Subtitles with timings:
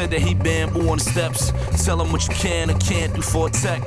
[0.00, 1.52] said that he bamboo on the steps.
[1.84, 3.82] Tell him what you can or can't do for a tech.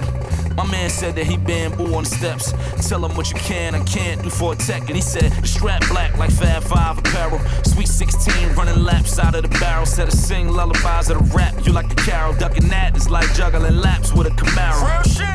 [0.55, 2.53] My man said that he bamboo on the steps.
[2.87, 4.81] Tell him what you can and can't do for a tech.
[4.81, 7.39] And he said, the strap black like Fab Five apparel.
[7.65, 9.87] Sweet 16 running laps out of the barrel.
[9.87, 11.55] Said to sing lullabies of the rap.
[11.65, 12.33] You like a carol.
[12.35, 14.85] Ducking that is like juggling laps with a Camaro.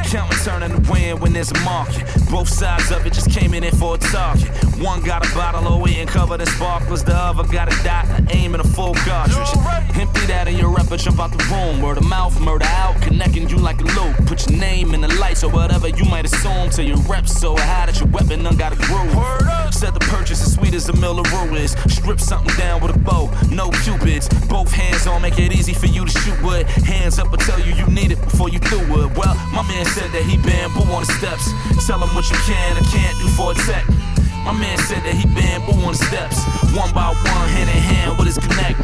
[0.08, 2.06] Counting turning the wind when there's a market.
[2.30, 4.48] Both sides of it just came in there for a target.
[4.78, 7.02] One got a bottle of wheat and covered in sparklers.
[7.02, 9.50] The other got a dot, aim and a full cartridge.
[9.96, 11.82] Empty that in your rep, jump out the room.
[11.82, 14.16] Word of mouth, murder out, connecting you like a loop.
[14.26, 17.56] Put your name in the lights or whatever you might assume till your rep so
[17.56, 19.74] high that your weapon done got a groove.
[19.74, 21.72] Said the purchase is sweet as a mill of is.
[21.88, 24.28] Strip something down with a bow, no cupids.
[24.48, 26.66] Both hands on, make it easy for you to shoot with.
[26.68, 29.16] Hands up and tell you you need it before you do it.
[29.16, 31.50] Well, my man said that he bamboo on the steps.
[31.86, 34.07] Tell him what you can or can't do for a tech.
[34.44, 36.38] My man said that he bamboo on the steps.
[36.74, 38.80] One by one, hand in hand with his connect.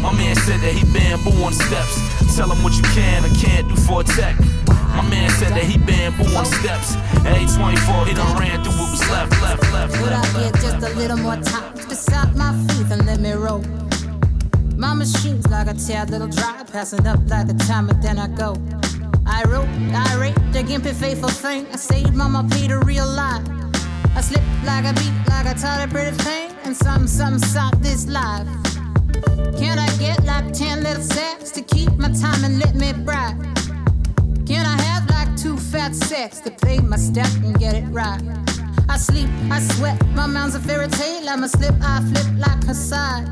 [0.00, 1.94] My man said that he bamboo on the steps.
[2.36, 4.36] Tell him what you can or can't do for a tech.
[4.94, 6.94] My man said that he bamboo on steps.
[7.26, 10.34] At 824, he done ran through what was left, left, left, Could I left.
[10.34, 13.62] get just a little more time to stop my feet and let me roll?
[14.76, 18.56] My machine's like a tad little dry, passing up like a timer, then I go.
[19.26, 21.66] I wrote, I rate the gimpy faithful thing.
[21.72, 23.42] I saved Mama Peter real life.
[24.16, 28.06] I slip like a beat, like a a pretty thing, and some, some stop this
[28.06, 28.46] life.
[29.58, 33.34] Can I get like ten little sacks to keep my time and let me bright?
[34.46, 38.22] Can I have like two fat sacks to play my step and get it right?
[38.88, 41.28] I sleep, I sweat, my mind's a fairy tale.
[41.28, 43.26] I'm a slip, I flip like a side.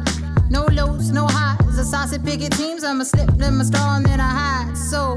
[0.50, 2.84] No lows, no highs, a saucy picket teams.
[2.84, 4.76] I'm a slip, then my straw, and then I hide.
[4.76, 5.16] So,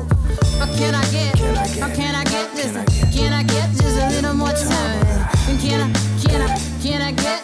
[0.59, 1.37] what can I get?
[1.79, 2.71] How can I get this?
[3.15, 5.05] Can I get just a little more time?
[5.49, 5.89] And can I,
[6.23, 6.47] can I,
[6.81, 7.41] can I get?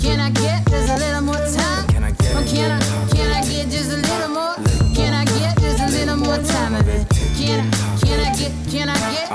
[0.00, 1.84] Can I get just a little more time?
[2.36, 2.80] Or can I,
[3.14, 4.56] can I get just a little more?
[4.94, 7.06] Can I get just a little more time of it?
[7.38, 7.70] Can I,
[8.04, 9.28] can I get, can I get?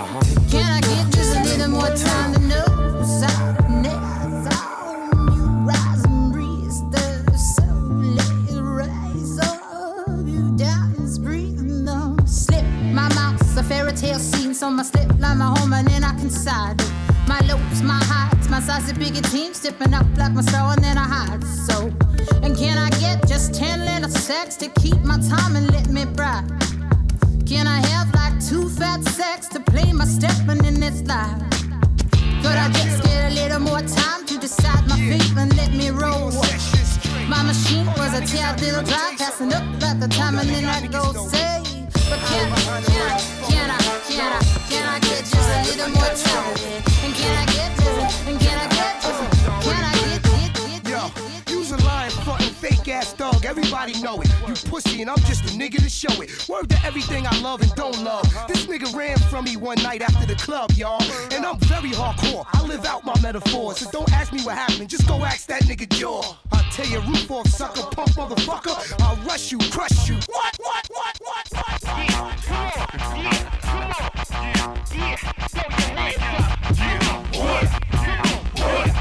[0.51, 2.44] Can I get just a little more time
[17.85, 21.03] My lows, my my saucy biggie team stepping up like my star and then I
[21.03, 21.44] hide.
[21.44, 21.91] So,
[22.41, 26.06] and can I get just ten little sex to keep my time and let me
[26.06, 26.50] bride?
[27.46, 31.40] Can I have like two fat sacks to play my stepping in this life?
[32.41, 35.90] Could I just get a little more time to decide my fate and let me
[35.91, 36.31] roll?
[37.29, 40.88] My machine was a tad little drive, passing up at the time and then I
[40.88, 41.62] go say,
[42.09, 43.79] but can, can I, can I,
[44.09, 46.24] can I, can I get just a little more time?
[53.75, 54.29] Everybody know it.
[54.47, 56.47] You pussy, and I'm just a nigga to show it.
[56.47, 58.23] Word to everything I love and don't love.
[58.47, 61.03] This nigga ran from me one night after the club, y'all.
[61.33, 62.45] And I'm very hardcore.
[62.53, 63.79] I live out my metaphors.
[63.79, 64.89] So don't ask me what happened.
[64.89, 66.37] Just go ask that nigga jaw.
[66.53, 69.01] I'll tell you, roof off, sucker, punk motherfucker.
[69.01, 70.15] I'll rush you, crush you.
[70.27, 72.45] What, what, what, what, what?
[78.85, 78.94] You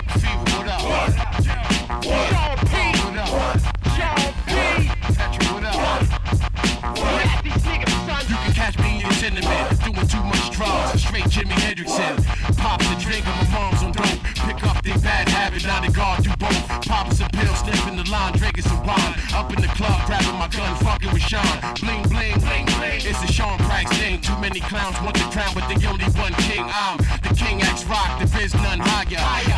[11.62, 12.14] Hendrixin.
[12.56, 14.20] Pops a drink and my mom's on dope.
[14.46, 16.62] Pick up their bad habit, now they guard do both.
[16.86, 19.14] Pops a pill, sniffing the line, drinking some wine.
[19.34, 21.56] Up in the club, grabbing my gun, fucking with Sean.
[21.80, 23.00] Bling bling, bling bling.
[23.04, 24.20] It's a Sean Price thing.
[24.20, 26.64] Too many clowns want the crown, but they only one king.
[26.64, 29.53] I'm the king X Rock, the biz none higher.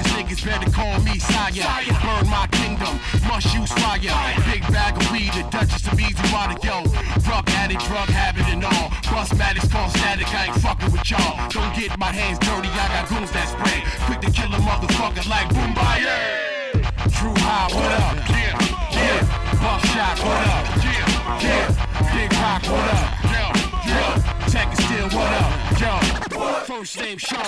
[0.00, 1.60] Ass niggas better call me sire.
[2.00, 2.98] Burn my kingdom,
[3.28, 4.00] must use fire.
[4.48, 6.84] Big bag of weed, the Duchess of Easy Water, yo.
[7.20, 8.88] Drug addict, drug habit and all.
[9.12, 11.36] Bust Maddox, call static, I ain't fucking with y'all.
[11.50, 13.84] Don't get my hands dirty, I got goons that spray.
[14.06, 16.80] Quick to kill a motherfucker like Boombayah.
[17.12, 18.16] True High, what up?
[18.32, 18.56] Yeah,
[18.96, 19.20] yeah.
[19.60, 20.64] Buckshot, what up?
[20.80, 21.68] Yeah, yeah.
[22.16, 23.08] Big Rock, what up?
[23.28, 23.44] Yo,
[23.92, 24.48] yo.
[24.48, 25.69] Tech is still, what up?
[25.80, 25.96] Yo.
[26.68, 27.40] First name Sean,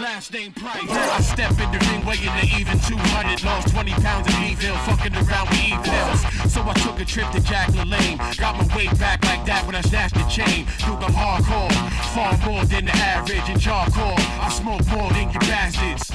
[0.00, 0.90] last name Price.
[0.90, 3.42] I step in the ring weighing the even 200.
[3.44, 6.52] Lost 20 pounds in Evil, fucking around with evils.
[6.52, 8.18] So I took a trip to Jack LaLanne.
[8.36, 10.66] Got my weight back like that when I snatched the chain.
[10.84, 11.72] Dude, I'm hardcore,
[12.12, 14.14] far more than the average in charcoal.
[14.16, 16.10] I smoke more than you bastards.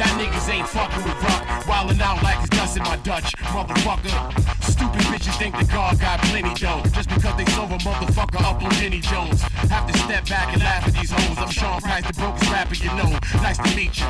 [0.00, 1.44] Y'all niggas ain't fucking with rock.
[1.68, 4.16] Wildin' out like it's dust in my Dutch, motherfucker.
[4.64, 6.82] Stupid bitches think the God got plenty dough.
[6.92, 9.42] Just because they a motherfucker up on Jenny Jones.
[9.68, 11.38] Have to step back and laugh at these hoes.
[11.38, 13.10] I'm Sean Price Ice, the brokest rapper you know.
[13.42, 14.06] Nice to meet you.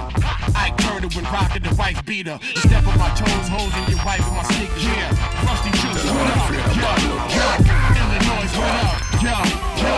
[0.54, 2.38] Ike Turner when rocking the wife beater.
[2.56, 4.84] Step on my toes, hoes in your wife in my sneakers.
[4.84, 5.08] Yeah,
[5.44, 6.50] Ruste Juxx, what up?
[6.76, 6.90] Yo,
[7.36, 7.46] yo.
[8.00, 8.98] Illinois, what up?
[9.24, 9.36] Yo,
[9.82, 9.94] yo.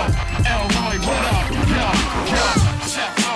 [0.52, 1.50] Elroy, what up?
[1.50, 1.88] Yo,
[2.30, 2.48] yo.
[2.86, 3.29] Chef,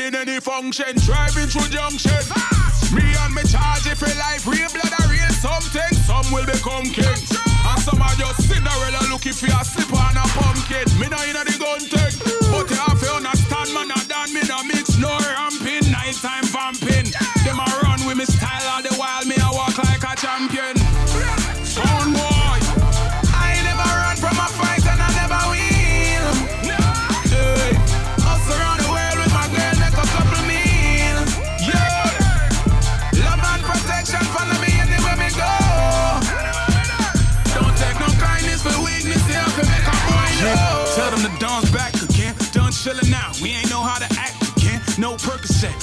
[0.00, 0.96] in any function.
[0.98, 2.22] Driving through junction.
[2.94, 5.92] Me and me charge if your life real blood or real something.
[6.06, 7.31] Some will become king.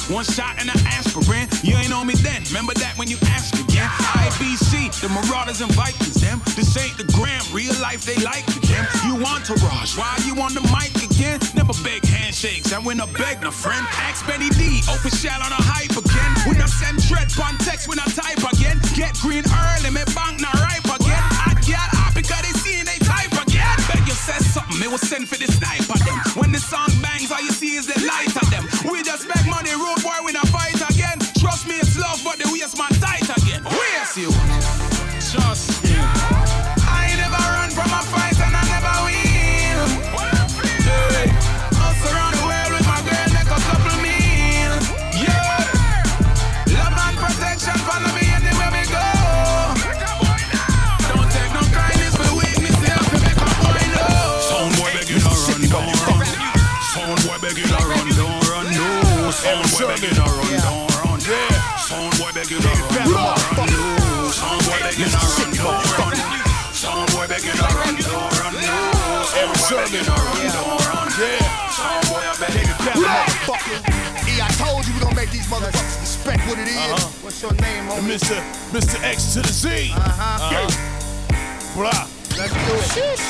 [0.10, 1.48] One shot and an aspirin.
[1.62, 3.88] You ain't on me then, remember that when you asked again.
[4.18, 6.42] IBC, the Marauders and Vikings, them.
[6.58, 8.84] This ain't the gram, real life they like them.
[9.06, 11.40] You entourage, why you on the mic again?
[11.54, 13.86] Never beg handshakes, and when I beg no friend.
[14.10, 16.32] Ask Benny D, open shell on a hype again.
[16.50, 18.82] When I send dread on text, when I type again.
[18.98, 21.22] Get green early, me bank not ripe again.
[21.46, 23.78] I get up because they see they type again.
[23.86, 26.39] Beg you say something, me will send for the sniper them.
[75.50, 77.04] Motherfuckers respect what it is.
[77.24, 78.18] What's your name, homie?
[78.18, 78.38] Mr.
[78.70, 79.04] Mr.
[79.04, 79.92] X to the Z.
[79.96, 80.70] Uh-huh.
[81.76, 82.08] Blah.
[82.38, 82.54] Let's.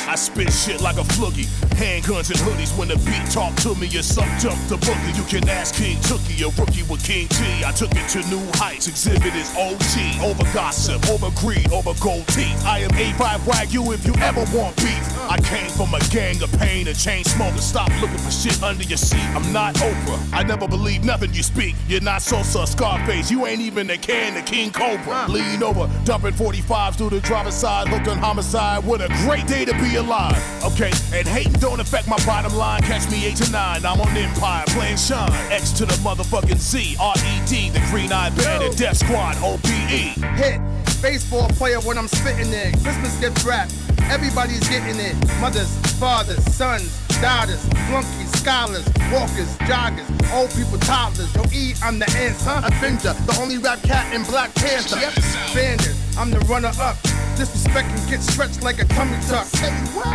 [0.06, 1.48] I spit shit like a floogie.
[1.74, 3.88] Handguns and hoodies when the beat talk to me.
[3.88, 5.16] You're some jump the boogie.
[5.16, 7.42] You can ask King Tookie, a rookie with King T.
[7.64, 8.86] I took it to new heights.
[8.86, 10.14] Xzibit is OT.
[10.22, 12.54] Over gossip, over greed, over gold teeth.
[12.64, 15.02] I am A5 Wagyu if you ever want beef.
[15.26, 17.58] I came from a gang of pain and chain smoker.
[17.58, 19.24] Stop looking for shit under your seat.
[19.34, 20.20] I'm not Oprah.
[20.32, 21.76] I never believe nothing you speak.
[21.88, 23.30] You're not Sosa, Scarface.
[23.30, 25.26] You ain't even a can of King Cobra.
[25.28, 28.84] Lean over, dumping 45s through the driver's side, hooked on homicide.
[28.84, 30.36] What a great day to be alive.
[30.64, 32.82] Okay, and hating don't affect my bottom line.
[32.82, 33.86] Catch me 8 to 9.
[33.86, 35.30] I'm on Empire playing Shine.
[35.50, 36.96] X to the motherfucking Z.
[37.00, 40.20] R-E-D, the Green Eye Bandit, Death Squad, O-P-E.
[40.36, 40.69] Hit.
[41.02, 42.74] Baseball player when I'm spitting it.
[42.82, 43.70] Christmas gift wrap.
[44.10, 45.16] Everybody's getting it.
[45.40, 46.92] Mothers, fathers, sons,
[47.22, 51.34] daughters, flunkies, scholars, walkers, joggers, old people, toddlers.
[51.34, 52.52] Yo, E, I'm the answer.
[52.64, 54.98] Avenger, the only rap cat in Black Panther.
[55.00, 55.14] Yep.
[55.54, 57.00] Bandit, I'm the runner up.
[57.36, 59.46] Disrespect can get stretched like a tummy tuck.
[59.46, 60.14] Say what?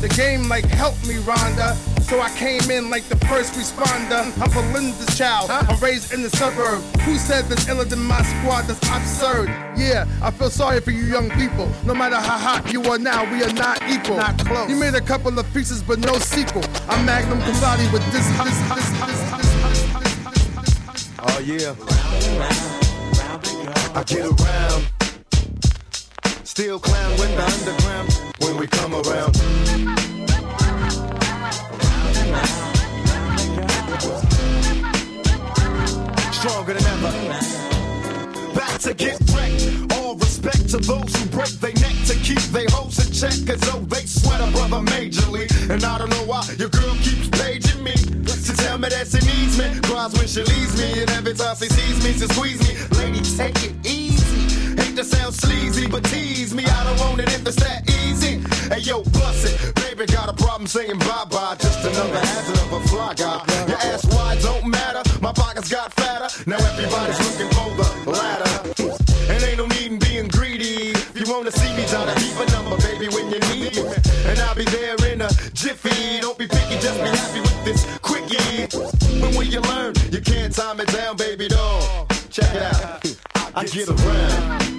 [0.00, 1.76] The game like help me, Rhonda.
[2.04, 4.30] So I came in like the first responder.
[4.38, 5.50] I'm Belinda's child.
[5.50, 6.82] I'm raised in the suburb.
[7.00, 8.66] Who said this iller than my squad?
[8.66, 9.48] That's absurd.
[9.74, 11.66] Yeah, I feel sorry for you young people.
[11.86, 14.18] No matter how hot you are now, we are not equal.
[14.18, 14.68] Not close.
[14.68, 16.62] You made a couple of pieces, but no sequel.
[16.90, 18.28] I'm Magnum Combati with this.
[18.28, 19.64] this, this, this, this, this
[21.20, 21.74] Oh yeah.
[23.94, 24.90] I get around.
[26.44, 30.13] Still clown with the underground when we come around.
[36.32, 37.12] Stronger than ever.
[38.54, 39.92] Back to get wrecked.
[39.94, 43.46] All respect to those who break their neck to keep their hopes in check.
[43.46, 45.48] Cause though they sweat a brother majorly.
[45.70, 47.94] And I don't know why your girl keeps paging me.
[47.94, 49.80] To tell me that she needs me.
[49.88, 51.00] Cries when she leaves me.
[51.00, 52.76] And every time she sees me, she squeeze me.
[52.98, 54.76] Lady, take it easy.
[54.76, 56.64] Hate just sound sleazy, but tease me.
[56.66, 58.42] I don't want it if it's that easy.
[58.68, 59.74] Hey yo, bust it.
[59.74, 61.56] Baby got a problem saying bye bye.
[61.58, 63.44] Just another hazard of a fly guy.
[63.68, 65.02] Your ass wide don't matter.
[65.20, 66.28] My pockets got fatter.
[66.48, 68.52] Now everybody's looking for the ladder.
[69.28, 70.90] And ain't no need in being greedy.
[70.90, 73.84] If you wanna see me, try to keep a number, baby, when you need me.
[74.28, 76.20] And I'll be there in a jiffy.
[76.20, 78.66] Don't be picky, just be happy with this quickie.
[79.36, 82.06] When you learn, you can't time it down, baby doll.
[82.30, 83.04] Check it out.
[83.54, 84.74] I get around.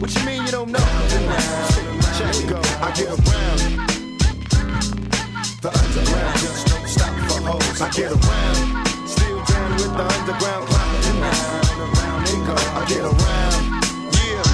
[0.00, 0.85] What you mean you don't know?
[7.78, 8.86] I get around.
[9.06, 10.94] Still down with the underground clown.
[11.78, 12.54] Around they go.
[12.56, 13.62] I get around.
[14.16, 14.44] Yeah.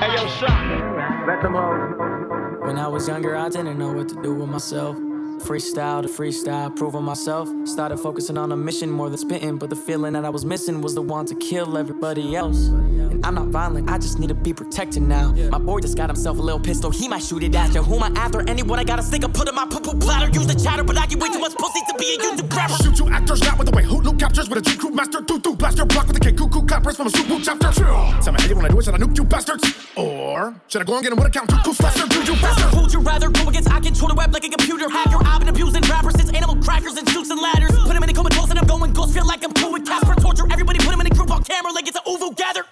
[0.00, 1.26] Hey yo, shot.
[1.26, 2.66] Let them hoes.
[2.66, 4.96] When I was younger, I didn't know what to do with myself.
[5.46, 7.48] Freestyle to freestyle, proving myself.
[7.68, 10.80] Started focusing on a mission more than spitting, but the feeling that I was missing
[10.80, 12.66] was the want to kill everybody else.
[12.66, 15.30] And I'm not violent, I just need to be protected now.
[15.50, 17.82] My boy just got himself a little pistol, he might shoot it at you.
[17.84, 18.40] Who am I after?
[18.50, 20.28] Anyone I gotta stick a put in my poo poo platter.
[20.36, 22.82] Use the chatter, but I get way too much pussy to be a YouTube rapper.
[22.82, 25.20] Shoot you actors, not with the way Hulu captures with a G crew master.
[25.20, 27.70] Do do blast your block with a K cuckoo clappers from a soup chapter.
[27.70, 29.62] Tell me how you wanna do it, should I nuke you bastards?
[29.96, 31.48] Or should I go and get him with a count?
[31.50, 32.74] Cuckoo slasher, do you bastard?
[32.74, 33.70] Who'd you rather go against?
[33.70, 35.24] I control the web like a computer hacker.
[35.36, 37.70] I've been abusing rappers since animal crackers and shoots and ladders.
[37.70, 39.12] Put him in a comatose and I'm going ghost.
[39.12, 40.14] Feel like I'm cool with Casper.
[40.14, 42.64] Torture everybody, put him in a group on camera like it's a UVO gather.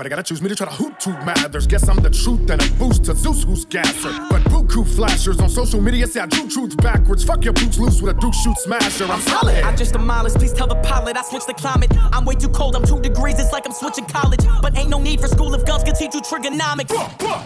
[0.00, 1.66] But I gotta choose me to try to hoot to mathers.
[1.66, 4.08] Guess I'm the truth and a boost to Zeus who's gasser.
[4.30, 7.22] But buku flashers on social media say I drew truth backwards.
[7.22, 9.04] Fuck your boots loose with a Duke shoot smasher.
[9.04, 9.62] I'm solid.
[9.62, 11.92] I'm just a milest, please tell the pilot I switched the climate.
[12.14, 14.40] I'm way too cold, I'm two degrees, it's like I'm switching college.
[14.62, 16.96] But ain't no need for school if guns can teach you trigonomics.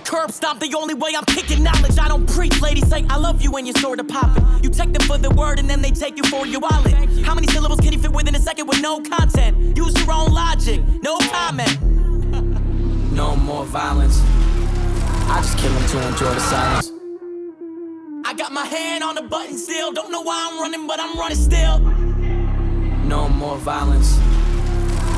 [0.04, 1.98] Curb stomp, the only way I'm kicking knowledge.
[1.98, 4.46] I don't preach, ladies say I love you when you're sorta popping.
[4.62, 6.94] You take them for the word and then they take you for your wallet.
[7.24, 9.76] How many syllables can you fit within a second with no content?
[9.76, 12.03] Use your own logic, no comment.
[13.12, 14.20] No more violence.
[15.28, 16.92] I just kill them to enjoy the silence.
[18.24, 19.92] I got my hand on the button still.
[19.92, 21.78] Don't know why I'm running, but I'm running still.
[23.08, 24.18] No more violence.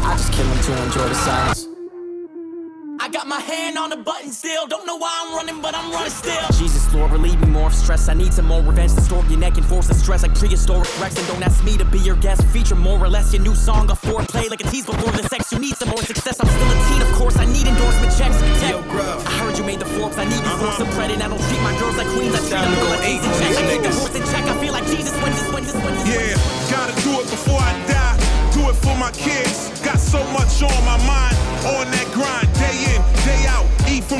[0.04, 1.75] I just kill them to enjoy the silence.
[3.06, 4.66] I got my hand on the button still.
[4.66, 6.42] Don't know why I'm running, but I'm running still.
[6.58, 8.08] Jesus, Lord, relieve me more of stress.
[8.08, 10.90] I need some more revenge to store your neck and force the stress like prehistoric
[10.98, 11.16] Rex.
[11.16, 12.42] And don't ask me to be your guest.
[12.50, 15.52] Feature more or less your new song of foreplay like a tease before the sex.
[15.52, 16.40] You need some more success.
[16.40, 17.36] I'm still a teen, of course.
[17.38, 18.42] I need endorsement checks.
[18.66, 20.18] Yo, I heard you made the Forbes.
[20.18, 20.82] I need you for uh-huh.
[20.82, 21.22] some credit.
[21.22, 22.34] I don't treat my girls like queens.
[22.34, 23.54] I treat them like A's in check.
[23.54, 24.44] I keep the horse in check.
[24.50, 26.10] I feel like Jesus when this, when this, when this.
[26.10, 28.18] Yeah, gotta do it before I die.
[28.50, 29.70] Do it for my kids.
[29.86, 31.38] Got so much on my mind.
[31.66, 32.45] On that grind,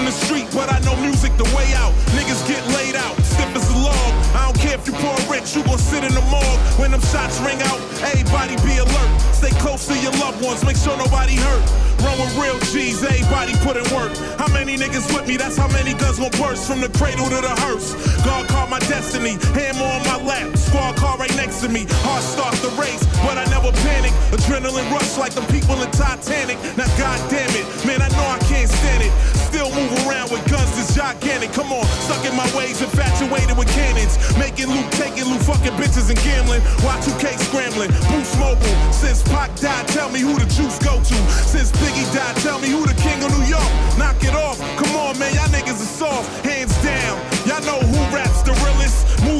[0.07, 1.93] the street, but I know music the way out.
[2.15, 4.13] Niggas get laid out, stiff as a log.
[4.39, 6.61] I don't care if you poor or rich, you gon' sit in the morgue.
[6.79, 9.11] When them shots ring out, everybody be alert.
[9.35, 11.86] Stay close to your loved ones, make sure nobody hurt.
[12.03, 14.13] Run with real G's, everybody put in work.
[14.39, 15.37] How many niggas with me?
[15.37, 17.95] That's how many guns gon' burst from the cradle to the hearse.
[18.25, 21.87] God called my destiny, hammer on my lap, squad car right next to me.
[22.05, 24.13] Heart start the race, but I never panic.
[24.31, 26.59] Adrenaline rush like the people in Titanic.
[26.77, 29.13] Now goddamn it, man, I know I can't stand it.
[29.47, 31.53] Still move around with guns that's gigantic.
[31.53, 34.19] Come on, stuck in my ways, infatuated with cannons.
[34.37, 36.61] Making loot, taking loot, fucking bitches and gambling.
[36.83, 38.77] Y2K scrambling, boost mobile.
[38.93, 41.17] Since Pac died, tell me who the juice go to.
[41.47, 43.71] Since Died, tell me who the king of New York.
[43.99, 46.27] Knock it off, come on, man, y'all niggas are soft.
[46.45, 47.15] Hands down,
[47.45, 48.56] y'all know who raps the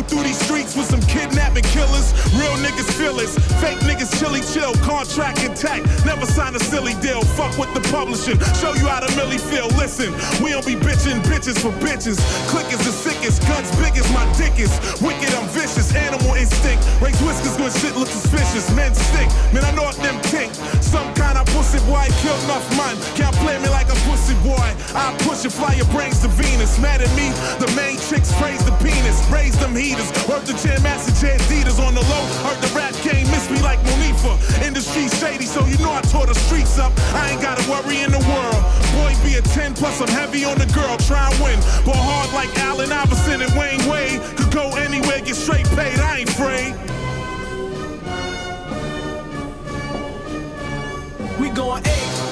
[0.09, 2.15] through these streets with some kidnapping killers.
[2.39, 4.75] Real niggas fearless, fake niggas chilly chill.
[4.83, 7.23] Contract intact, never sign a silly deal.
[7.39, 9.69] Fuck with the publishing, show you how the millie feel.
[9.77, 12.19] Listen, we don't be bitching bitches for bitches.
[12.51, 14.73] Click is the sickest, guns big as my dick is.
[15.03, 16.83] Wicked, I'm vicious, animal instinct.
[17.01, 18.71] Raise whiskers when shit look suspicious.
[18.75, 20.53] Men stink, man, I know them think.
[20.83, 22.95] Some kind of pussy boy kill enough man.
[23.17, 24.69] Can't play me like a pussy boy.
[24.95, 26.79] I push and fly your brains to Venus.
[26.79, 29.19] Mad at me, the main chicks praise the penis.
[29.31, 29.77] Raise them
[30.29, 32.25] Work the Jam Master Jay Adidas on the low.
[32.45, 34.37] Heard the rap game miss me like Monifa.
[34.67, 36.93] Industry shady, so you know I tore the streets up.
[37.15, 38.63] I ain't got a worry in the world.
[38.99, 40.97] Boy, be a 10 plus, I'm heavy on the girl.
[40.99, 41.59] Try and win.
[41.85, 44.21] But hard like Allen Iverson and Dwyane Wade.
[44.37, 45.99] Could go anywhere, get straight paid.
[45.99, 46.75] I ain't afraid.
[51.41, 52.26] We going eight.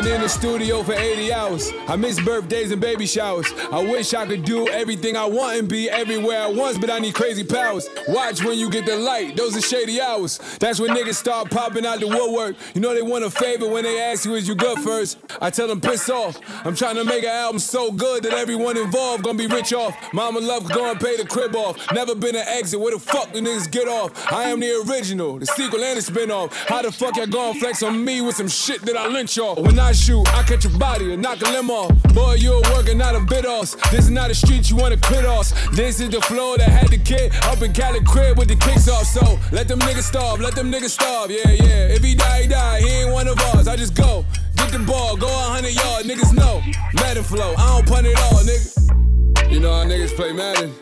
[0.00, 1.70] Been in the studio for 80 hours.
[1.86, 3.52] I miss birthdays and baby showers.
[3.70, 6.98] I wish I could do everything I want and be everywhere at once, but I
[6.98, 7.90] need crazy powers.
[8.08, 10.38] Watch when you get the light, those are shady hours.
[10.58, 12.56] That's when niggas start popping out the woodwork.
[12.74, 15.18] You know they want a favor when they ask you, is you good first?
[15.42, 16.40] I tell them, piss off.
[16.64, 19.94] I'm trying to make an album so good that everyone involved gonna be rich off.
[20.14, 21.76] Mama love go and pay the crib off.
[21.92, 24.32] Never been an exit, where the fuck do niggas get off?
[24.32, 26.66] I am the original, the sequel and the spin-off.
[26.66, 29.58] How the fuck y'all gonna flex on me with some shit that I lynch off?
[29.58, 31.90] When I shoot, I catch your body and knock a limb off.
[32.14, 33.76] Boy, you a worker, not a bit off.
[33.90, 35.52] This is not a street you wanna quit off.
[35.72, 38.88] This is the floor that had the kid up in Cali crib with the kicks
[38.88, 39.04] off.
[39.04, 41.30] So let them niggas starve, let them niggas starve.
[41.30, 41.94] Yeah, yeah.
[41.96, 42.80] If he die, he die.
[42.80, 43.68] He ain't one of ours.
[43.68, 44.24] I just go.
[44.56, 46.62] Get the ball, go a hundred yard, niggas know.
[46.94, 49.52] Madden flow, I don't punt it all, nigga.
[49.52, 50.72] You know how niggas play Madden?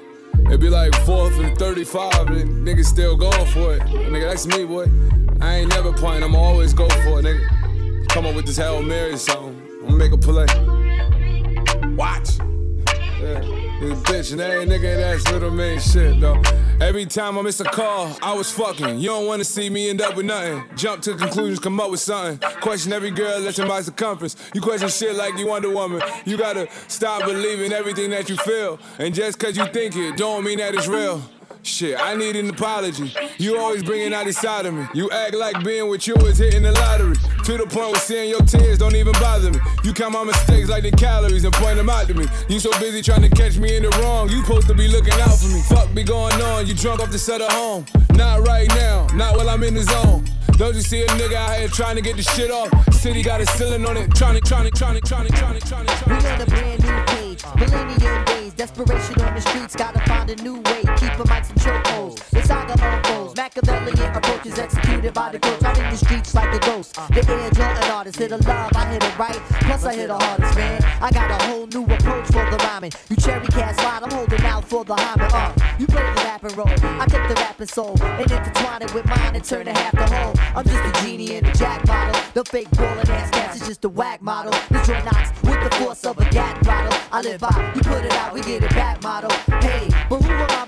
[0.47, 3.83] It'd be like fourth and 35, and niggas still going for it.
[3.83, 4.87] Nigga, that's me, boy.
[5.41, 7.60] I ain't never punting, I'ma always go for it, nigga.
[8.11, 9.63] Come up with this Hail Mary song.
[9.87, 10.45] I'ma make a play.
[11.95, 12.39] Watch.
[13.21, 13.41] Yeah.
[13.81, 16.43] This bitch and every nigga that's little man shit though.
[16.81, 18.99] Every time I miss a call, I was fucking.
[18.99, 20.65] You don't wanna see me end up with nothing.
[20.75, 22.39] Jump to conclusions, come up with something.
[22.61, 24.35] Question every girl, let by circumference.
[24.55, 26.03] You question shit like you Wonder Woman.
[26.25, 28.81] You gotta stop believing everything that you feel.
[28.99, 31.23] And just cause you think it, don't mean that it's real.
[31.63, 33.13] Shit, I need an apology.
[33.39, 34.87] You always bringing out inside of me.
[34.95, 37.17] You act like being with you is hitting the lottery.
[37.45, 39.59] To the point where seeing your tears don't even bother me.
[39.85, 42.27] You count my mistakes like the calories and point them out to me.
[42.49, 44.31] You so busy trying to catch me in the wrong.
[44.31, 45.61] You supposed to be looking out for me.
[45.69, 46.67] Fuck be going on.
[46.67, 47.85] You drunk off the set of home.
[48.15, 49.07] Not right now.
[49.15, 50.25] Not while I'm in the zone.
[50.57, 52.71] Don't you see a nigga out here trying to get the shit off?
[52.93, 54.15] City got a ceiling on it.
[54.15, 56.01] Trying to, trying to, trying to, trying to, trying to, trying to.
[56.09, 57.45] We on a page.
[57.57, 58.55] Millennium days.
[58.55, 59.77] Desperation on the streets.
[59.77, 60.83] Gotta find a new way.
[60.97, 62.31] Keep a mics and chokeholds.
[62.31, 63.37] The saga unfolds.
[63.37, 65.63] Machiavellian approaches executed by the coach.
[65.65, 66.95] I'm in the streets like a ghost.
[66.95, 68.19] The air Jordan artist.
[68.19, 69.41] Hit a love, I hit a right.
[69.67, 70.83] Plus I hit the hardest, man.
[71.01, 72.93] I got a whole new approach for the rhyming.
[73.09, 75.31] You cherry cast slide, I'm holding out for the hymen.
[75.33, 76.69] Uh, you play the rapping role.
[77.01, 80.15] I take the rapping soul and intertwine it with mine and turn it half the
[80.15, 80.35] whole.
[80.57, 82.21] I'm just a genie in a jack bottle.
[82.35, 84.53] The fake ballin' ass cats is just a whack model.
[84.71, 86.90] The joint knocks with the force of a gat bottle.
[87.13, 89.33] I live by, you put it out, we get it back model.
[89.61, 89.90] Hey,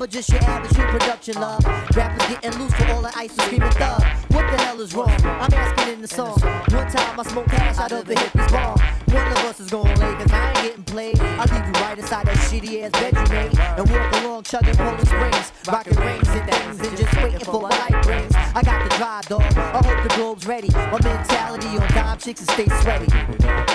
[0.06, 1.64] just your average true production love?
[1.94, 4.02] Rappers getting loose for all the ice and screaming thug.
[4.32, 5.10] What the hell is wrong?
[5.24, 6.40] I'm asking in the song.
[6.40, 8.76] One time I smoke cash out of the hippies bar.
[9.14, 11.20] One of us is gonna cause I ain't getting played.
[11.20, 13.58] I'll leave you right inside that shitty ass bed you made.
[13.58, 15.52] And walk along chugging Poland Springs.
[15.68, 18.34] Rocking rings and things and just waiting for what life brings.
[18.34, 19.42] I got the drive, dog.
[19.42, 20.68] I hope the globe's ready.
[20.72, 23.06] My mentality on dime chicks and stay sweaty.
[23.46, 23.66] Yeah.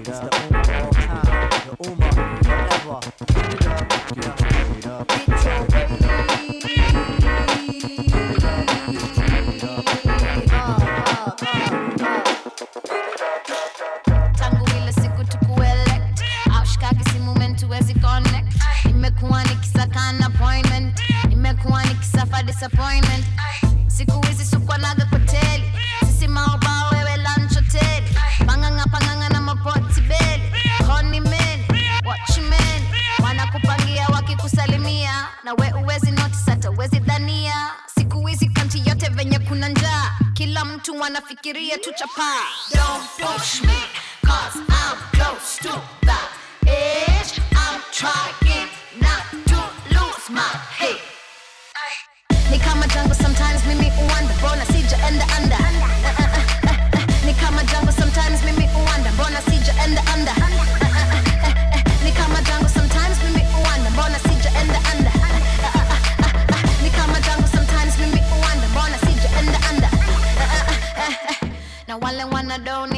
[0.00, 1.28] It's the time.
[1.78, 2.07] The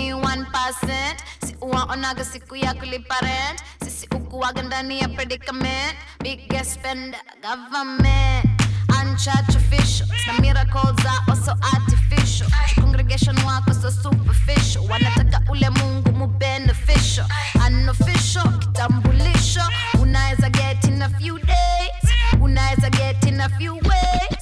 [0.08, 1.16] 21%.
[1.46, 5.94] Si uwaonaga siku ya kulipa rent, sisi ukuwaga ndani ya predicament.
[6.22, 8.46] Biggest spender government.
[9.02, 12.48] Unchurch officials na miracles zao so artificial.
[12.80, 17.26] Congregation wako so superficial, wanataka ule Mungu mu beneficial.
[17.66, 19.62] Unofficial kitambulisho,
[20.00, 22.10] unaweza get in a few days,
[22.40, 24.39] unaweza get in a few ways.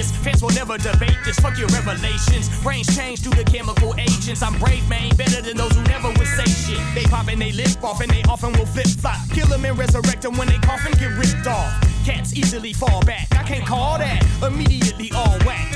[0.00, 0.24] Greatness.
[0.24, 1.38] Fans will never debate this.
[1.38, 2.48] Fuck your revelations.
[2.62, 4.42] Brains change due to chemical agents.
[4.42, 6.80] I'm brave, man, better than those who never would say shit.
[6.94, 9.18] They popping they lip off and they often will flip flop.
[9.30, 11.72] Kill them and resurrect them when they coffin get ripped off.
[12.04, 13.28] Cats easily fall back.
[13.32, 14.24] I can't call that.
[14.42, 15.29] Immediately whack.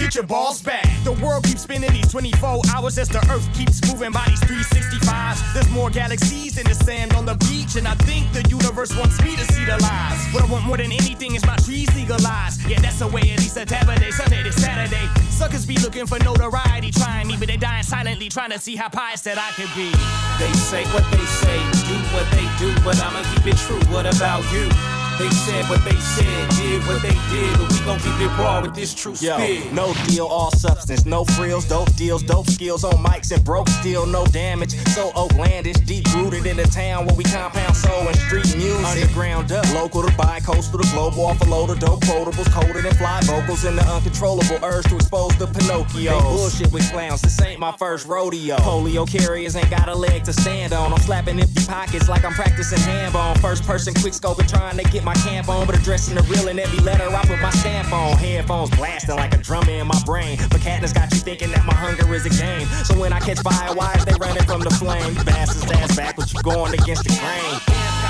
[0.04, 0.84] Get your balls back.
[1.02, 5.54] The world keeps spinning these 24 hours as the earth keeps moving by these 365s.
[5.54, 9.18] There's more galaxies than the sand on the beach, and I think the universe wants
[9.22, 10.20] me to see the lies.
[10.34, 12.68] What I want more than anything is my trees legalized.
[12.68, 15.08] Yeah, that's the way at least a day, Sunday to Saturday.
[15.30, 18.90] Suckers be looking for notoriety, trying me, but they dying silently, trying to see how
[18.90, 19.88] pious that I could be.
[20.36, 21.56] They say what they say,
[21.88, 23.80] do what they do, but I'ma keep it true.
[23.90, 25.03] What about you?
[25.18, 28.60] They said what they said, did what they did, but we gon' keep it raw
[28.60, 29.72] with this true Yo, spit.
[29.72, 34.06] no deal, all substance, no frills, dope deals, dope skills on mics and broke steel,
[34.06, 34.72] no damage.
[34.88, 38.84] So Oaklandish, deep rooted in the town where we compound soul and street music.
[38.84, 42.82] Underground up, local to bi coastal to global, off a load of dope quotables, colder
[42.82, 46.18] than fly vocals, and the uncontrollable urge to expose the Pinocchio.
[46.18, 48.56] They bullshit with clowns, this ain't my first rodeo.
[48.56, 50.92] Polio carriers ain't got a leg to stand on.
[50.92, 53.36] I'm slapping empty pockets like I'm practicing handball.
[53.36, 56.58] First person quick scoping, trying to get my camp on, but addressing the real in
[56.58, 58.16] every letter I put my stamp on.
[58.16, 60.38] Headphones blasting like a drummer in my brain.
[60.50, 62.66] But Katniss got you thinking that my hunger is a game.
[62.84, 65.14] So when I catch fire, why is they running from the flame?
[65.24, 67.54] Bastards ass back, but you going against the grain.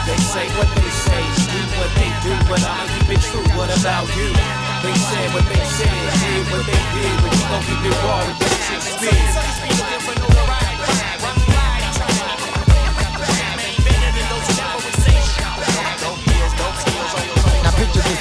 [0.07, 3.46] They say what they say, do what they do, but I'ma keep it true.
[3.59, 4.28] What about you?
[4.85, 8.20] They said what they said, did what they did, but you gon' keep it raw
[8.26, 10.33] with this shit spit.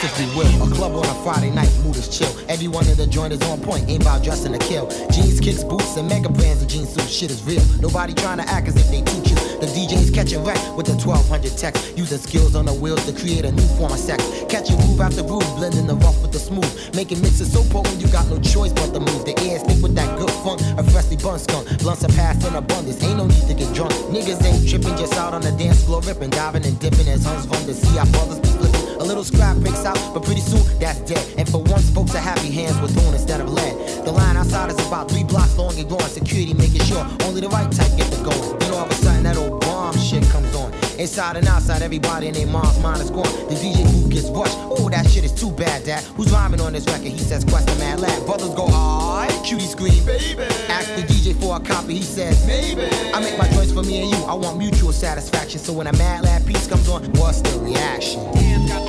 [0.03, 0.51] If you will.
[0.63, 2.29] A club on a Friday night, mood is chill.
[2.49, 4.89] Everyone in the joint is on point, ain't about dressing to kill.
[5.09, 7.09] Jeans, kicks, boots, and mega brands of jeans suits.
[7.09, 7.63] Shit is real.
[7.79, 9.39] Nobody trying to act as if they too cute.
[9.63, 11.97] The DJ's catching wreck with the 1200 text.
[11.97, 14.23] Using skills on the wheels to create a new form of sex.
[14.49, 16.67] Catching groove after groove, blending the rough with the smooth.
[16.95, 19.23] Making mixes so potent you got no choice but to move.
[19.23, 21.67] The air stick with that good funk, a freshly bun skunk.
[21.79, 23.93] Blunts are passed in abundance, ain't no need to get drunk.
[24.11, 27.45] Niggas ain't tripping, just out on the dance floor, ripping, diving and dipping as Hans
[27.45, 28.52] fun to see our brothers.
[29.03, 31.27] A little scrap breaks out, but pretty soon that's dead.
[31.37, 34.05] And for once, folks are happy hands with horn instead of lead.
[34.05, 36.05] The line outside is about three blocks long and going.
[36.05, 38.59] Security making sure only the right type get the going.
[38.59, 40.73] Then all of a sudden that old bomb shit comes on.
[40.97, 43.27] Inside and outside, everybody in their mom's mind is gone.
[43.49, 44.55] The DJ booth gets rushed.
[44.57, 46.01] Oh, that shit is too bad, dad.
[46.15, 47.11] Who's rhyming on this record?
[47.11, 48.25] He says, question mad lad.
[48.25, 49.33] Brothers go, alright.
[49.43, 50.41] Cutie scream, baby.
[50.69, 51.95] Ask the DJ for a copy.
[51.95, 52.83] He says, maybe.
[53.13, 54.23] I make my choice for me and you.
[54.27, 55.59] I want mutual satisfaction.
[55.59, 58.21] So when a mad lad piece comes on, what's the reaction?
[58.35, 58.82] Hands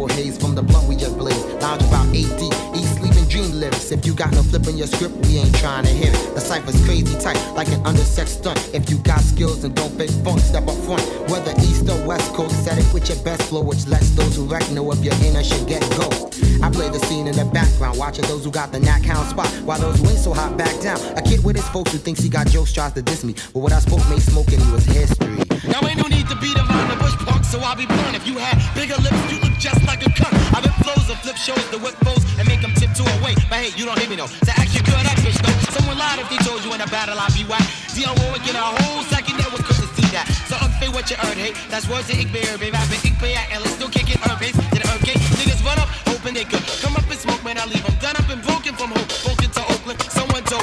[0.00, 1.44] purple haze from the blunt we just blazed.
[1.60, 3.92] Lounge about 8 deep, eat, sleep, and dream lyrics.
[3.92, 6.34] If you got no flip in your script, we ain't trying to hear it.
[6.34, 8.58] The cipher's crazy tight, like an undersexed stunt.
[8.72, 11.02] If you got skills and don't fake funk, step up front.
[11.28, 14.44] Whether east or west coast, set it with your best flow, which lets those who
[14.44, 16.40] wreck know if you're in or should get ghost.
[16.62, 19.48] I play the scene in the background, watching those who got the knack hound spot,
[19.64, 21.00] while those so hot back down.
[21.16, 23.60] A kid with his folks who thinks he got jokes tries to diss me, but
[23.64, 25.40] what I spoke made smoking was history.
[25.64, 28.14] Now ain't no need to beat around the bush punk, so I'll be blunt.
[28.14, 30.36] If you had bigger lips, you look just like a cunt.
[30.52, 33.32] I've been flows and flip shows the whip foes and make them tip to away.
[33.48, 34.28] But hey, you don't hear me though.
[34.28, 35.56] To act you good, act bitch though.
[35.72, 37.64] Someone lied if they told you in a battle I'd be whack.
[37.96, 40.28] Dionne Warwick in a whole second, that was good to see that.
[40.44, 41.56] So unfair what you earned, hey.
[41.72, 42.76] That's words to ik bear, baby.
[42.76, 45.00] I've been ik bear, and let's still kick it herb base to the herb.
[45.40, 47.56] Niggas run up, hoping they could come up and smoke, man.
[47.56, 49.39] I leave them done up and broken from home.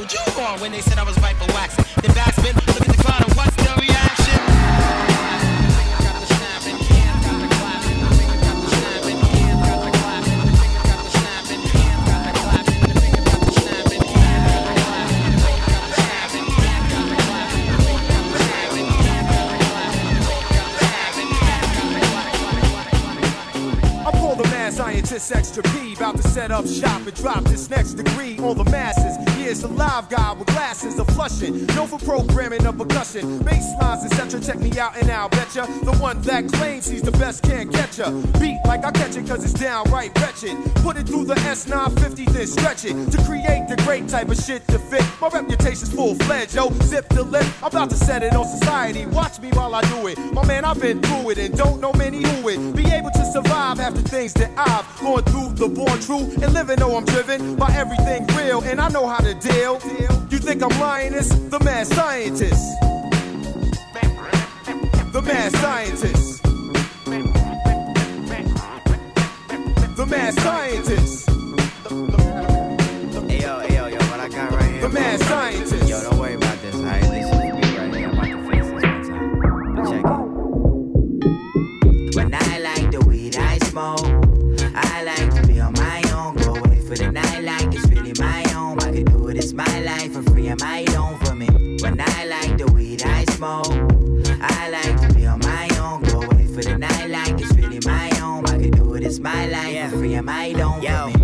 [0.09, 0.19] You
[0.61, 1.83] when they said I was right for waxing.
[2.01, 4.39] The backspin, look at the crowd and what's the reaction?
[24.69, 28.63] Scientist, extra P, about to set up shop and drop this next degree on the
[28.65, 29.26] masses.
[29.47, 33.65] Yeah, it's a live guy with glasses of flushing, known for programming of percussion, bass
[33.79, 34.41] lines, etc.
[34.41, 37.97] Check me out and I'll betcha the one that claims he's the best can't catch
[37.97, 38.11] ya.
[38.41, 40.57] Beat like I catch it cause it's downright wretched.
[40.83, 44.67] Put it through the S950, then stretch it to create the great type of shit
[44.67, 45.05] to fit.
[45.21, 46.69] My reputation's full fledged, yo.
[46.83, 49.05] Zip the lip, I'm about to set it on society.
[49.05, 50.17] Watch me while I do it.
[50.33, 52.75] My man, I've been through it and don't know many who it.
[52.75, 56.79] Be able to survive after things that I've gone through, the born true, and living
[56.79, 59.79] though I'm driven by everything real, and I know how to deal.
[60.29, 61.13] You think I'm lying?
[61.13, 62.63] It's the mad scientist.
[65.13, 66.43] The mad scientist.
[69.95, 71.27] The mad scientist.
[71.87, 72.26] Ayo, ayo,
[100.25, 101.16] I don't Yo.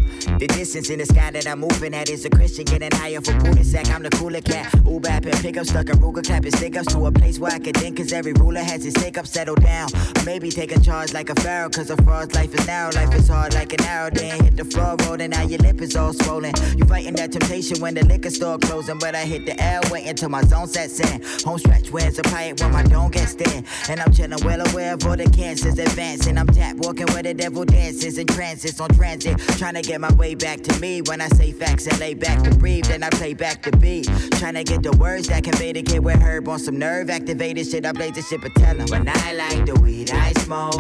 [0.43, 3.31] The distance in the sky that I'm moving at is a Christian getting higher for
[3.39, 3.87] Buddha sack.
[3.87, 4.75] I'm the cooler cat.
[4.85, 7.59] Uber app and pickup, stuck a Ruger, clapping stick ups to a place where I
[7.59, 7.95] can think.
[7.95, 9.87] Cause every ruler has his take up, settled down.
[9.95, 11.69] Or maybe take a charge like a pharaoh.
[11.69, 14.09] Cause a fraud's life is narrow, life is hard like an arrow.
[14.09, 16.53] Then hit the floor rolling, now your lip is all swollen.
[16.75, 18.99] You fighting that temptation when the liquor store closing.
[18.99, 21.21] But I hit the L, until my zone sets in.
[21.45, 23.63] Home stretch, where's the pipe when my dome gets thin?
[23.87, 26.37] And I'm chilling well aware of all the cancers advancing.
[26.37, 29.39] I'm tap walking where the devil dances and trances on transit.
[29.57, 31.01] Trying to get my way back to me.
[31.01, 34.05] When I say facts and lay back to breathe, then I play back the beat.
[34.39, 37.67] Trying to get the words that convey the get with herb on some nerve activated
[37.67, 37.85] shit.
[37.85, 38.87] I play the shit, but tell him.
[38.87, 40.79] When I like the weed I smoke,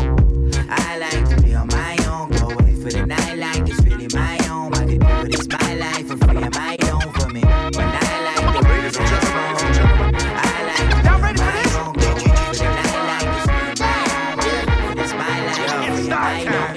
[0.69, 2.29] I like to be on my own.
[2.31, 4.73] Go away for the night like it's really my own.
[4.73, 6.07] I can do this it's my life.
[6.07, 7.41] for free and my own for me.
[7.41, 9.53] When I like the weed I smoke.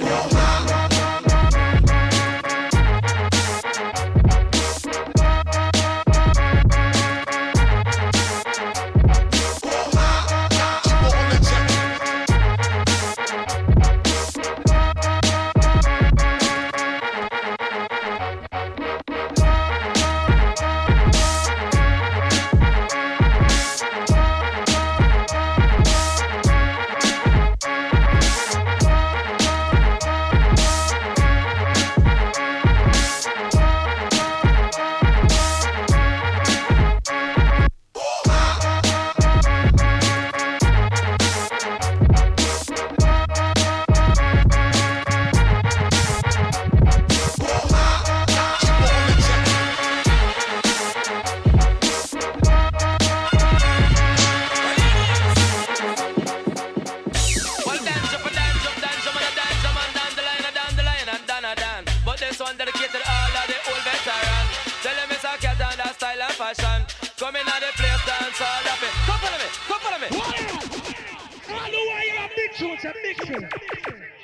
[0.09, 0.36] own.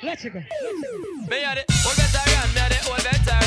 [0.02, 0.38] Let's go.
[1.28, 3.43] Me it, me it, better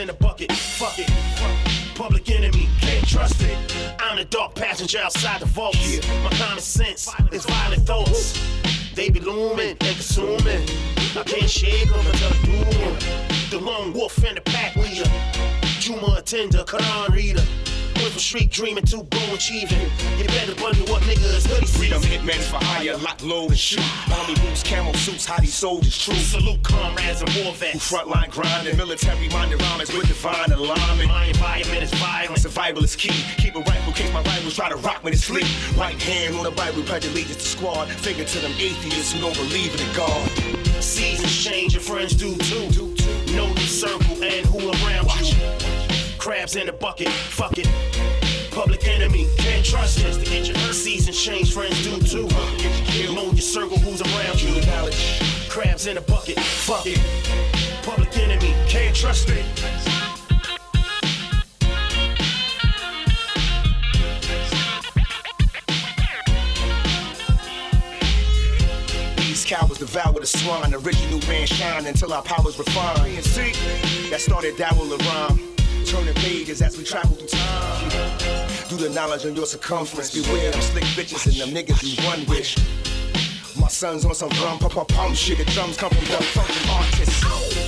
[0.00, 1.10] in a bucket, fuck it.
[1.94, 3.56] Public enemy, can't trust it.
[4.00, 5.76] I'm the dark passenger outside the vault.
[6.24, 8.40] My common sense is violent thoughts.
[8.94, 10.66] They be looming and consuming.
[11.16, 12.96] I can't shake them until I do 'em.
[13.50, 15.10] The lone wolf in the pack leader.
[15.80, 17.44] Juma attender, Quran reader.
[17.96, 19.02] Went from street dreaming to
[19.40, 19.80] achieving.
[20.18, 23.80] You better wonder what nigga is hoodie Freedom hitmen for hire, lock, load, and shoot.
[24.12, 26.14] Army boots, camo suits, how these soldiers true.
[26.14, 27.72] Salute comrades and war vets.
[27.72, 31.08] Who frontline grinding, military minded rhymes with divine alignment.
[31.08, 32.38] My environment is violent.
[32.38, 33.16] Survival is key.
[33.38, 35.48] Keep a rifle, case my rivals try to rock me to sleep.
[35.74, 37.88] Right hand on the Bible, pledge allegiance to squad.
[37.88, 40.28] Finger to them atheists who don't believe in a God.
[40.82, 42.68] Seasons change and friends do too.
[43.32, 46.18] Know the circle and who around you.
[46.18, 48.19] Crabs in a bucket, fuck it.
[48.80, 50.14] Public enemy, can't trust it.
[50.14, 52.26] To get your seasons change, friends do too.
[53.12, 54.54] Know your circle, who's around you.
[55.50, 56.98] Crabs in a bucket, fuck it.
[57.82, 59.44] Public enemy, can't trust it.
[69.44, 70.72] Cowards devour the swine.
[70.72, 73.20] Original man shine until our powers refine.
[73.20, 73.52] See,
[74.08, 75.40] that started Dowell rhyme.
[75.84, 78.49] Turning pages as we travel through time.
[78.70, 80.14] Do the knowledge on your circumference.
[80.14, 82.54] Beware them slick bitches and them niggas you run with.
[83.60, 85.38] My son's on some rum, pop, pop, pump shit.
[85.38, 87.20] The drums come from dumb funky artists.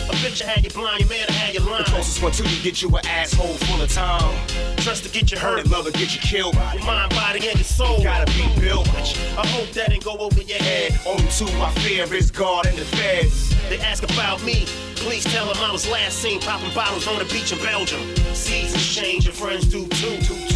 [0.09, 1.87] A bitch had you blind, you man had you blind.
[1.87, 4.47] The closest one to you get you an asshole full of time.
[4.77, 5.67] Trust to get you hurt.
[5.67, 6.55] Hurt love to get you killed.
[6.55, 8.01] Your mind, body, and your soul.
[8.01, 8.87] Gotta be built.
[8.87, 11.01] I hope that didn't go over your head.
[11.05, 13.51] Only two I fear is God and the feds.
[13.69, 14.67] They ask about me.
[14.95, 18.01] Please tell them I was last seen popping bottles on the beach in Belgium.
[18.35, 20.13] Seasons change and friends do too.
[20.13, 20.52] Know your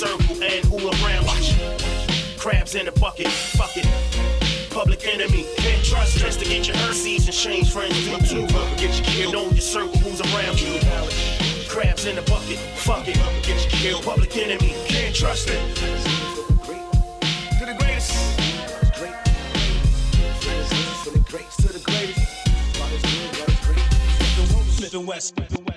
[0.00, 1.60] circle and who around you.
[2.38, 3.86] Crabs in a bucket, fuck it.
[4.70, 6.96] Public enemy, can't trust just to get your hurt.
[6.96, 8.46] and change, friends do too.
[8.78, 9.34] Get you killed.
[9.34, 10.80] Know your circle, who's around you.
[11.68, 13.18] Crabs in a bucket, fuck it.
[13.42, 14.04] Get you killed.
[14.04, 15.60] Public enemy, can't trust it.
[15.76, 18.40] To the greatest.
[18.96, 19.12] Great.
[20.40, 21.60] To the greatest.
[21.60, 22.20] To the greatest.
[25.06, 25.69] Wesson.